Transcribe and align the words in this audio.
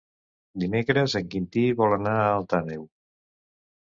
Dimecres 0.63 1.15
en 1.21 1.29
Quintí 1.35 1.67
vol 1.83 1.95
anar 1.99 2.17
a 2.23 2.27
Alt 2.33 2.57
Àneu. 2.61 2.87